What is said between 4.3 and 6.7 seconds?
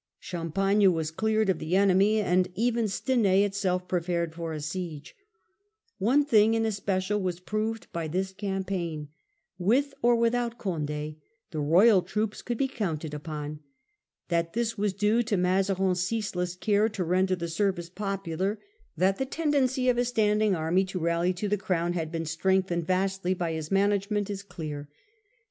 for a siege. One thing Character * n